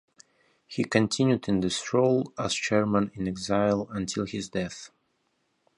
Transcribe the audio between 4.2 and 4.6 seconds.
his